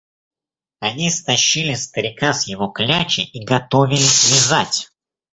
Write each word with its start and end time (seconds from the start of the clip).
Они 0.79 1.11
стащили 1.11 1.75
старика 1.75 2.33
с 2.33 2.47
его 2.47 2.69
клячи 2.71 3.21
и 3.21 3.45
готовились 3.45 4.31
вязать. 4.31 4.89